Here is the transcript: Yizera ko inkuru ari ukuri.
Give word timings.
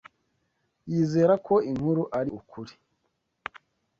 Yizera 0.91 1.33
ko 1.45 1.55
inkuru 1.69 2.03
ari 2.19 2.29
ukuri. 2.39 2.73